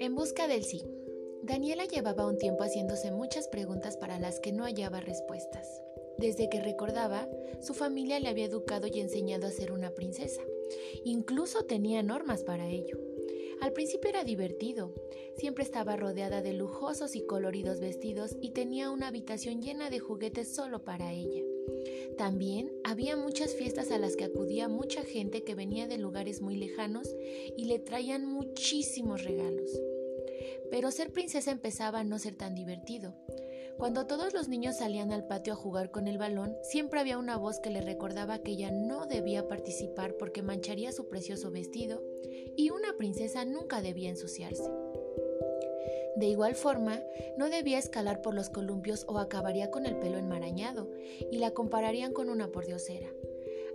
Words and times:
En 0.00 0.14
busca 0.14 0.48
del 0.48 0.64
sí. 0.64 0.82
Daniela 1.42 1.84
llevaba 1.84 2.26
un 2.26 2.38
tiempo 2.38 2.64
haciéndose 2.64 3.12
muchas 3.12 3.46
preguntas 3.46 3.96
para 3.96 4.18
las 4.18 4.40
que 4.40 4.50
no 4.52 4.64
hallaba 4.64 5.00
respuestas. 5.00 5.80
Desde 6.18 6.48
que 6.48 6.60
recordaba, 6.60 7.28
su 7.60 7.74
familia 7.74 8.18
le 8.18 8.28
había 8.28 8.46
educado 8.46 8.88
y 8.88 8.98
enseñado 8.98 9.46
a 9.46 9.52
ser 9.52 9.70
una 9.70 9.90
princesa. 9.90 10.42
Incluso 11.04 11.64
tenía 11.66 12.02
normas 12.02 12.42
para 12.42 12.68
ello. 12.68 13.07
Al 13.60 13.72
principio 13.72 14.10
era 14.10 14.24
divertido. 14.24 14.94
Siempre 15.36 15.64
estaba 15.64 15.96
rodeada 15.96 16.42
de 16.42 16.52
lujosos 16.52 17.16
y 17.16 17.26
coloridos 17.26 17.80
vestidos 17.80 18.36
y 18.40 18.50
tenía 18.50 18.90
una 18.90 19.08
habitación 19.08 19.60
llena 19.60 19.90
de 19.90 19.98
juguetes 19.98 20.54
solo 20.54 20.84
para 20.84 21.12
ella. 21.12 21.42
También 22.16 22.72
había 22.84 23.16
muchas 23.16 23.54
fiestas 23.54 23.90
a 23.90 23.98
las 23.98 24.16
que 24.16 24.24
acudía 24.24 24.68
mucha 24.68 25.02
gente 25.02 25.44
que 25.44 25.54
venía 25.54 25.86
de 25.86 25.98
lugares 25.98 26.40
muy 26.40 26.56
lejanos 26.56 27.14
y 27.56 27.64
le 27.66 27.78
traían 27.78 28.26
muchísimos 28.26 29.24
regalos. 29.24 29.70
Pero 30.70 30.90
ser 30.90 31.10
princesa 31.10 31.50
empezaba 31.50 32.00
a 32.00 32.04
no 32.04 32.18
ser 32.18 32.34
tan 32.34 32.54
divertido. 32.54 33.14
Cuando 33.78 34.06
todos 34.06 34.34
los 34.34 34.48
niños 34.48 34.78
salían 34.78 35.12
al 35.12 35.26
patio 35.28 35.52
a 35.52 35.56
jugar 35.56 35.92
con 35.92 36.08
el 36.08 36.18
balón, 36.18 36.56
siempre 36.62 36.98
había 36.98 37.16
una 37.16 37.36
voz 37.36 37.60
que 37.60 37.70
le 37.70 37.80
recordaba 37.80 38.40
que 38.40 38.50
ella 38.50 38.72
no 38.72 39.06
debía 39.06 39.46
participar 39.46 40.16
porque 40.16 40.42
mancharía 40.42 40.90
su 40.90 41.06
precioso 41.08 41.52
vestido 41.52 42.02
y 42.56 42.70
una 42.70 42.96
princesa 42.96 43.44
nunca 43.44 43.80
debía 43.80 44.10
ensuciarse. 44.10 44.68
De 46.16 46.26
igual 46.26 46.56
forma, 46.56 47.00
no 47.36 47.48
debía 47.48 47.78
escalar 47.78 48.20
por 48.20 48.34
los 48.34 48.50
columpios 48.50 49.04
o 49.06 49.18
acabaría 49.18 49.70
con 49.70 49.86
el 49.86 49.96
pelo 49.96 50.18
enmarañado 50.18 50.90
y 51.30 51.38
la 51.38 51.52
compararían 51.52 52.12
con 52.12 52.30
una 52.30 52.48
pordiosera. 52.50 53.08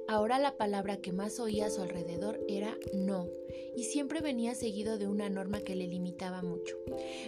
Ahora 0.09 0.37
la 0.37 0.57
palabra 0.57 0.97
que 0.97 1.13
más 1.13 1.39
oía 1.39 1.67
a 1.67 1.69
su 1.69 1.81
alrededor 1.81 2.41
era 2.49 2.77
no, 2.93 3.29
y 3.73 3.85
siempre 3.85 4.19
venía 4.19 4.53
seguido 4.53 4.97
de 4.97 5.07
una 5.07 5.29
norma 5.29 5.61
que 5.61 5.75
le 5.75 5.87
limitaba 5.87 6.41
mucho. 6.41 6.75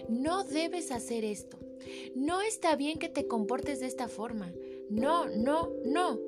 No 0.10 0.44
debes 0.44 0.92
hacer 0.92 1.24
esto. 1.24 1.58
No 2.16 2.42
está 2.42 2.78
bien 2.78 2.98
que 2.98 3.10
te 3.10 3.28
comportes 3.28 3.82
de 3.82 3.88
esta 3.88 4.08
forma. 4.08 4.54
No, 4.90 5.28
no, 5.28 5.74
no. 5.84 6.20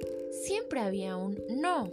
Siempre 0.43 0.81
había 0.81 1.15
un 1.15 1.41
no. 1.49 1.89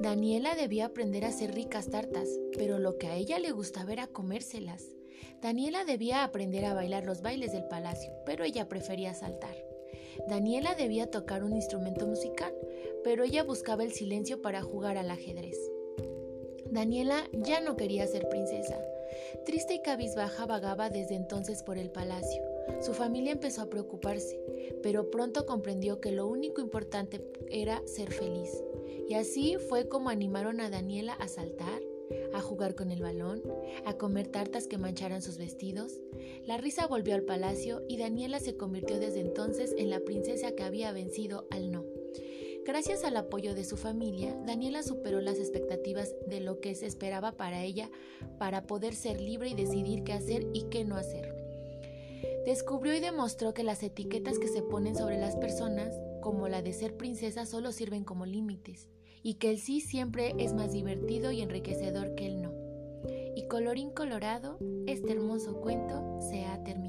Daniela 0.00 0.54
debía 0.54 0.86
aprender 0.86 1.24
a 1.24 1.28
hacer 1.28 1.52
ricas 1.52 1.90
tartas, 1.90 2.28
pero 2.56 2.78
lo 2.78 2.98
que 2.98 3.08
a 3.08 3.16
ella 3.16 3.40
le 3.40 3.50
gustaba 3.50 3.92
era 3.92 4.06
comérselas. 4.06 4.84
Daniela 5.42 5.84
debía 5.84 6.22
aprender 6.22 6.64
a 6.64 6.74
bailar 6.74 7.04
los 7.04 7.22
bailes 7.22 7.50
del 7.50 7.66
palacio, 7.66 8.12
pero 8.24 8.44
ella 8.44 8.68
prefería 8.68 9.14
saltar. 9.14 9.56
Daniela 10.28 10.76
debía 10.76 11.10
tocar 11.10 11.42
un 11.42 11.54
instrumento 11.54 12.06
musical, 12.06 12.54
pero 13.02 13.24
ella 13.24 13.42
buscaba 13.42 13.82
el 13.82 13.92
silencio 13.92 14.40
para 14.40 14.62
jugar 14.62 14.96
al 14.96 15.10
ajedrez. 15.10 15.58
Daniela 16.70 17.28
ya 17.32 17.60
no 17.60 17.76
quería 17.76 18.06
ser 18.06 18.28
princesa. 18.28 18.78
Triste 19.44 19.74
y 19.74 19.82
cabizbaja 19.82 20.46
vagaba 20.46 20.88
desde 20.88 21.16
entonces 21.16 21.62
por 21.64 21.78
el 21.78 21.90
palacio. 21.90 22.51
Su 22.80 22.94
familia 22.94 23.32
empezó 23.32 23.62
a 23.62 23.70
preocuparse, 23.70 24.40
pero 24.82 25.10
pronto 25.10 25.46
comprendió 25.46 26.00
que 26.00 26.12
lo 26.12 26.26
único 26.26 26.60
importante 26.60 27.24
era 27.48 27.82
ser 27.86 28.12
feliz. 28.12 28.50
Y 29.08 29.14
así 29.14 29.56
fue 29.56 29.88
como 29.88 30.10
animaron 30.10 30.60
a 30.60 30.70
Daniela 30.70 31.14
a 31.14 31.28
saltar, 31.28 31.82
a 32.34 32.40
jugar 32.40 32.74
con 32.74 32.90
el 32.90 33.02
balón, 33.02 33.42
a 33.84 33.96
comer 33.96 34.28
tartas 34.28 34.66
que 34.66 34.78
mancharan 34.78 35.22
sus 35.22 35.38
vestidos. 35.38 36.00
La 36.46 36.56
risa 36.56 36.86
volvió 36.86 37.14
al 37.14 37.22
palacio 37.22 37.82
y 37.88 37.98
Daniela 37.98 38.40
se 38.40 38.56
convirtió 38.56 38.98
desde 38.98 39.20
entonces 39.20 39.74
en 39.76 39.90
la 39.90 40.00
princesa 40.00 40.52
que 40.52 40.62
había 40.62 40.92
vencido 40.92 41.46
al 41.50 41.70
no. 41.70 41.84
Gracias 42.64 43.02
al 43.02 43.16
apoyo 43.16 43.54
de 43.56 43.64
su 43.64 43.76
familia, 43.76 44.36
Daniela 44.46 44.84
superó 44.84 45.20
las 45.20 45.38
expectativas 45.38 46.14
de 46.28 46.40
lo 46.40 46.60
que 46.60 46.76
se 46.76 46.86
esperaba 46.86 47.32
para 47.32 47.64
ella 47.64 47.90
para 48.38 48.66
poder 48.68 48.94
ser 48.94 49.20
libre 49.20 49.48
y 49.48 49.54
decidir 49.54 50.04
qué 50.04 50.12
hacer 50.12 50.46
y 50.52 50.62
qué 50.70 50.84
no 50.84 50.96
hacer. 50.96 51.41
Descubrió 52.44 52.94
y 52.94 53.00
demostró 53.00 53.54
que 53.54 53.62
las 53.62 53.82
etiquetas 53.82 54.38
que 54.38 54.48
se 54.48 54.62
ponen 54.62 54.96
sobre 54.96 55.18
las 55.18 55.36
personas, 55.36 55.94
como 56.20 56.48
la 56.48 56.62
de 56.62 56.72
ser 56.72 56.96
princesa, 56.96 57.46
solo 57.46 57.72
sirven 57.72 58.04
como 58.04 58.26
límites 58.26 58.88
y 59.22 59.34
que 59.34 59.50
el 59.50 59.58
sí 59.58 59.80
siempre 59.80 60.34
es 60.38 60.52
más 60.52 60.72
divertido 60.72 61.30
y 61.30 61.42
enriquecedor 61.42 62.14
que 62.14 62.26
el 62.26 62.42
no. 62.42 62.52
Y 63.36 63.46
colorín 63.46 63.90
colorado, 63.90 64.58
este 64.86 65.12
hermoso 65.12 65.60
cuento 65.60 66.20
se 66.20 66.44
ha 66.44 66.62
terminado. 66.64 66.81